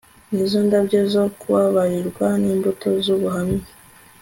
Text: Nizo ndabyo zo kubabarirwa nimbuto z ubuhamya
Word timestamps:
Nizo 0.31 0.59
ndabyo 0.67 0.99
zo 1.13 1.23
kubabarirwa 1.39 2.27
nimbuto 2.41 2.87
z 3.03 3.05
ubuhamya 3.15 3.65